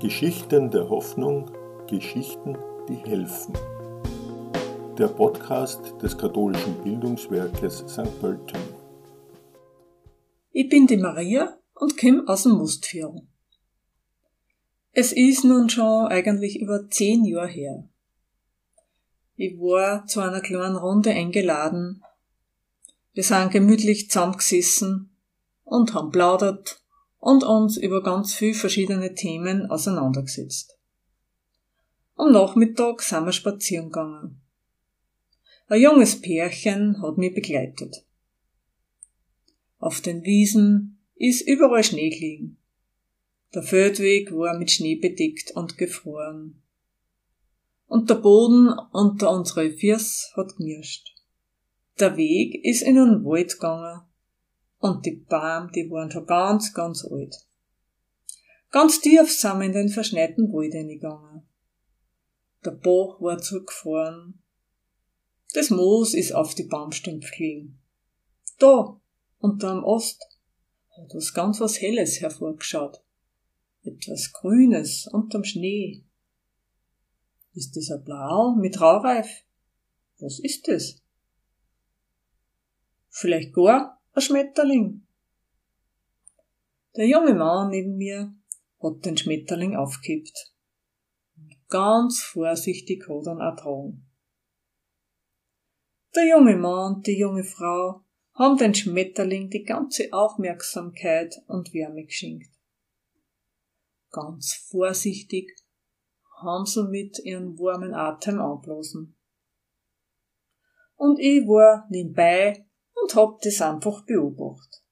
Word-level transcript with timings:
Geschichten 0.00 0.70
der 0.70 0.88
Hoffnung, 0.88 1.50
Geschichten, 1.86 2.56
die 2.88 2.94
helfen. 2.94 3.52
Der 4.96 5.08
Podcast 5.08 5.94
des 6.00 6.16
katholischen 6.16 6.82
Bildungswerkes 6.82 7.84
St. 7.86 8.18
Pölten. 8.18 8.60
Ich 10.52 10.70
bin 10.70 10.86
die 10.86 10.96
Maria 10.96 11.58
und 11.74 11.98
komme 11.98 12.22
aus 12.26 12.44
dem 12.44 12.52
Mustführer. 12.52 13.20
Es 14.92 15.12
ist 15.12 15.44
nun 15.44 15.68
schon 15.68 16.06
eigentlich 16.06 16.58
über 16.58 16.88
zehn 16.88 17.26
Jahre 17.26 17.48
her. 17.48 17.88
Ich 19.36 19.58
war 19.58 20.06
zu 20.06 20.20
einer 20.20 20.40
kleinen 20.40 20.76
Runde 20.76 21.10
eingeladen. 21.10 22.02
Wir 23.12 23.22
sind 23.22 23.52
gemütlich 23.52 24.08
zusammengesessen 24.08 25.14
und 25.64 25.92
haben 25.92 26.10
plaudert 26.10 26.79
und 27.20 27.44
uns 27.44 27.76
über 27.76 28.02
ganz 28.02 28.34
viele 28.34 28.54
verschiedene 28.54 29.14
Themen 29.14 29.70
auseinandergesetzt. 29.70 30.78
Am 32.16 32.32
Nachmittag 32.32 33.02
sind 33.02 33.26
wir 33.26 33.32
spazieren 33.32 33.86
gegangen. 33.86 34.40
Ein 35.68 35.82
junges 35.82 36.20
Pärchen 36.20 37.00
hat 37.00 37.18
mich 37.18 37.34
begleitet. 37.34 38.04
Auf 39.78 40.00
den 40.00 40.24
Wiesen 40.24 40.98
ist 41.14 41.46
überall 41.46 41.84
Schnee 41.84 42.10
gelegen. 42.10 42.58
Der 43.54 43.62
Feldweg 43.62 44.32
war 44.32 44.58
mit 44.58 44.70
Schnee 44.70 44.96
bedeckt 44.96 45.52
und 45.52 45.78
gefroren. 45.78 46.62
Und 47.86 48.08
der 48.08 48.16
Boden 48.16 48.68
unter 48.92 49.30
unsere 49.30 49.70
Füße 49.70 50.36
hat 50.36 50.56
knirscht. 50.56 51.14
Der 51.98 52.16
Weg 52.16 52.64
ist 52.64 52.82
in 52.82 52.98
einen 52.98 53.24
Wald 53.24 53.52
gegangen 53.54 54.02
und 54.80 55.04
die 55.04 55.16
Bäume, 55.28 55.70
die 55.74 55.88
waren 55.90 56.10
schon 56.10 56.26
ganz, 56.26 56.72
ganz 56.74 57.04
alt. 57.04 57.36
Ganz 58.70 59.00
tief 59.00 59.30
sind 59.30 59.58
wir 59.58 59.66
in 59.66 59.72
den 59.72 59.88
verschneiten 59.88 60.52
Wald 60.52 60.72
hineingegangen. 60.72 61.46
Der 62.64 62.72
Bach 62.72 63.20
war 63.20 63.38
zurückgefahren. 63.38 64.42
Das 65.54 65.70
Moos 65.70 66.14
ist 66.14 66.32
auf 66.32 66.54
die 66.54 66.64
Baumstümpfe 66.64 67.30
gelegen. 67.36 67.80
Da, 68.58 69.00
unter 69.38 69.74
dem 69.74 69.84
Ost, 69.84 70.22
hat 70.96 71.14
was 71.14 71.34
ganz 71.34 71.60
was 71.60 71.80
Helles 71.80 72.20
hervorgeschaut. 72.20 73.02
Etwas 73.82 74.32
Grünes 74.32 75.08
unterm 75.12 75.44
Schnee. 75.44 76.04
Ist 77.54 77.76
das 77.76 77.90
ein 77.90 78.04
Blau 78.04 78.54
mit 78.54 78.80
Raureif? 78.80 79.28
Was 80.20 80.38
ist 80.38 80.68
das? 80.68 81.02
Vielleicht 83.08 83.52
gar 83.52 83.99
ein 84.20 84.22
Schmetterling. 84.22 85.06
Der 86.96 87.06
junge 87.06 87.34
Mann 87.34 87.70
neben 87.70 87.96
mir 87.96 88.34
hat 88.82 89.04
den 89.04 89.16
Schmetterling 89.16 89.76
aufgekippt. 89.76 90.52
Ganz 91.68 92.20
vorsichtig 92.20 93.08
hat 93.08 93.26
er 93.26 93.32
ihn 93.32 93.40
ertragen. 93.40 94.06
Der 96.14 96.26
junge 96.26 96.56
Mann 96.56 96.96
und 96.96 97.06
die 97.06 97.18
junge 97.18 97.44
Frau 97.44 98.04
haben 98.34 98.58
den 98.58 98.74
Schmetterling 98.74 99.48
die 99.48 99.62
ganze 99.62 100.12
Aufmerksamkeit 100.12 101.36
und 101.46 101.72
Wärme 101.72 102.04
geschenkt. 102.04 102.50
Ganz 104.10 104.54
vorsichtig 104.68 105.56
haben 106.42 106.66
sie 106.66 106.82
mit 106.88 107.18
ihren 107.20 107.58
warmen 107.58 107.94
Atem 107.94 108.40
anblasen. 108.40 109.16
Und 110.96 111.18
ich 111.20 111.46
war 111.46 111.86
nebenbei 111.90 112.66
und 113.02 113.14
hab 113.14 113.40
das 113.40 113.60
einfach 113.60 114.04
beobachtet. 114.04 114.82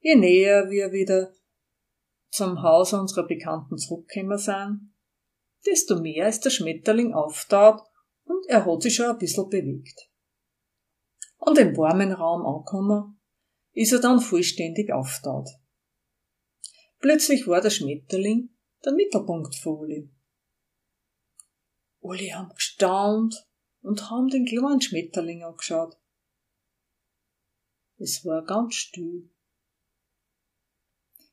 Je 0.00 0.14
näher 0.14 0.70
wir 0.70 0.92
wieder 0.92 1.32
zum 2.30 2.62
Haus 2.62 2.92
unserer 2.92 3.26
Bekannten 3.26 3.76
zurückgekommen 3.76 4.38
sind, 4.38 4.94
desto 5.66 6.00
mehr 6.00 6.28
ist 6.28 6.44
der 6.44 6.50
Schmetterling 6.50 7.12
auftaut 7.12 7.80
und 8.24 8.46
er 8.48 8.64
hat 8.64 8.82
sich 8.82 8.94
schon 8.94 9.06
ein 9.06 9.18
bisschen 9.18 9.48
bewegt. 9.48 10.08
Und 11.38 11.58
im 11.58 11.76
warmen 11.76 12.12
Raum 12.12 12.46
angekommen, 12.46 13.20
ist 13.72 13.92
er 13.92 14.00
dann 14.00 14.20
vollständig 14.20 14.92
auftaut. 14.92 15.48
Plötzlich 16.98 17.46
war 17.46 17.60
der 17.60 17.70
Schmetterling 17.70 18.50
der 18.84 18.92
Mittelpunkt 18.92 19.54
für 19.56 19.70
Uli. 19.70 20.10
Uli 22.00 22.28
haben 22.28 22.50
gestaunt 22.54 23.46
und 23.82 24.10
haben 24.10 24.28
den 24.28 24.46
kleinen 24.46 24.80
Schmetterling 24.80 25.42
angeschaut. 25.42 25.96
Es 28.00 28.24
war 28.24 28.42
ganz 28.46 28.76
still. 28.76 29.28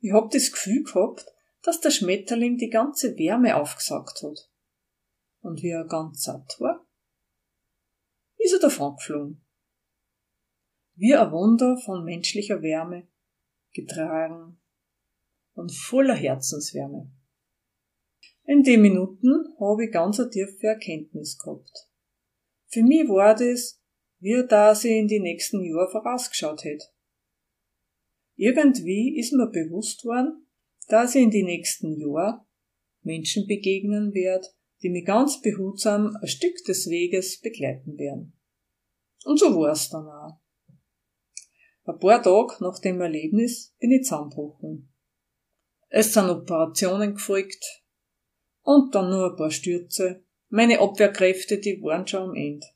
Ich 0.00 0.12
hab 0.12 0.32
das 0.32 0.50
Gefühl 0.50 0.82
gehabt, 0.82 1.24
dass 1.62 1.80
der 1.80 1.92
Schmetterling 1.92 2.58
die 2.58 2.70
ganze 2.70 3.16
Wärme 3.16 3.54
aufgesagt 3.54 4.20
hat. 4.24 4.50
Und 5.42 5.62
wie 5.62 5.70
er 5.70 5.84
ganz 5.84 6.24
satt 6.24 6.56
war, 6.58 6.84
ist 8.38 8.52
er 8.52 8.58
davon 8.58 8.96
geflogen. 8.96 9.46
Wie 10.96 11.14
ein 11.14 11.30
Wunder 11.30 11.78
von 11.78 12.04
menschlicher 12.04 12.60
Wärme, 12.62 13.06
getragen 13.72 14.60
und 15.54 15.72
voller 15.72 16.16
Herzenswärme. 16.16 17.12
In 18.42 18.64
den 18.64 18.82
Minuten 18.82 19.54
habe 19.60 19.84
ich 19.84 19.92
ganz 19.92 20.18
eine 20.18 20.30
tiefe 20.30 20.66
Erkenntnis 20.66 21.38
gehabt. 21.38 21.88
Für 22.68 22.82
mich 22.82 23.08
war 23.08 23.36
das 23.36 23.80
wie 24.18 24.44
da 24.48 24.74
sie 24.74 24.98
in 24.98 25.08
die 25.08 25.20
nächsten 25.20 25.62
Jahre 25.64 25.90
vorausgeschaut 25.90 26.64
hätte. 26.64 26.86
Irgendwie 28.36 29.18
ist 29.18 29.32
mir 29.32 29.48
bewusst 29.48 30.04
worden, 30.04 30.46
dass 30.88 31.14
ich 31.14 31.22
in 31.22 31.30
die 31.30 31.42
nächsten 31.42 31.98
Jahre 31.98 32.44
Menschen 33.02 33.46
begegnen 33.46 34.12
werde, 34.14 34.46
die 34.82 34.90
mich 34.90 35.06
ganz 35.06 35.40
behutsam 35.40 36.16
ein 36.20 36.28
Stück 36.28 36.56
des 36.66 36.88
Weges 36.88 37.40
begleiten 37.40 37.98
werden. 37.98 38.38
Und 39.24 39.38
so 39.38 39.46
war's 39.58 39.88
dann 39.88 40.06
auch. 40.06 40.40
Ein 41.84 41.98
paar 41.98 42.22
Tage 42.22 42.56
nach 42.60 42.78
dem 42.80 43.00
Erlebnis 43.00 43.74
bin 43.78 43.92
ich 43.92 44.02
zusammengebrochen. 44.02 44.92
Es 45.88 46.12
sind 46.12 46.28
Operationen 46.28 47.14
gefolgt 47.14 47.64
und 48.62 48.94
dann 48.94 49.10
nur 49.10 49.30
ein 49.30 49.36
paar 49.36 49.50
Stürze. 49.50 50.24
Meine 50.48 50.80
Abwehrkräfte, 50.80 51.58
die 51.58 51.80
waren 51.82 52.06
schon 52.06 52.30
am 52.30 52.34
Ende. 52.34 52.66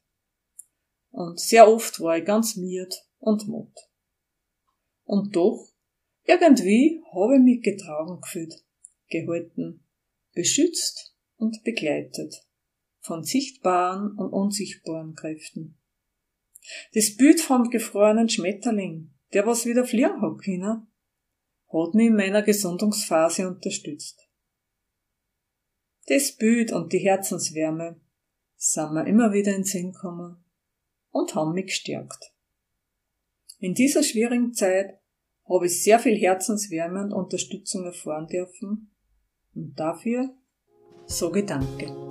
Und 1.11 1.41
sehr 1.41 1.69
oft 1.69 2.01
war 2.01 2.19
ich 2.19 2.25
ganz 2.25 2.57
miert 2.57 2.95
und 3.19 3.49
matt. 3.49 3.91
Und 5.05 5.35
doch, 5.35 5.69
irgendwie 6.25 7.03
habe 7.13 7.37
ich 7.37 7.43
mich 7.43 7.63
getragen 7.63 8.21
gefühlt, 8.21 8.55
gehalten, 9.09 9.85
beschützt 10.33 11.17
und 11.37 11.63
begleitet 11.65 12.47
von 13.01 13.25
sichtbaren 13.25 14.17
und 14.17 14.33
unsichtbaren 14.33 15.15
Kräften. 15.15 15.79
Das 16.95 17.17
Bild 17.17 17.41
vom 17.41 17.71
gefrorenen 17.71 18.29
Schmetterling, 18.29 19.13
der 19.33 19.47
was 19.47 19.67
wieder 19.67 19.85
fliegen 19.85 20.21
hat 20.21 20.43
können, 20.45 20.87
hat 21.73 21.95
mich 21.95 22.07
in 22.07 22.17
meiner 22.17 22.43
Gesundungsphase 22.43 23.49
unterstützt. 23.49 24.29
Das 26.07 26.37
Bild 26.37 26.73
und 26.73 26.93
die 26.93 26.99
Herzenswärme 26.99 28.01
sind 28.57 28.93
mir 28.93 29.07
immer 29.07 29.33
wieder 29.33 29.55
in 29.55 29.65
Sinn 29.65 29.93
gekommen 29.93 30.45
und 31.11 31.35
haben 31.35 31.55
mich 31.55 31.67
gestärkt. 31.67 32.33
In 33.59 33.75
dieser 33.75 34.03
schwierigen 34.03 34.55
Zeit 34.55 34.99
habe 35.49 35.67
ich 35.67 35.83
sehr 35.83 35.99
viel 35.99 36.17
Herzenswärme 36.17 37.03
und 37.03 37.13
Unterstützung 37.13 37.85
erfahren 37.85 38.27
dürfen 38.27 38.91
und 39.55 39.79
dafür 39.79 40.35
sage 41.07 41.45
Danke. 41.45 42.10